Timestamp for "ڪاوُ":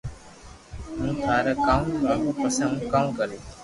1.65-1.85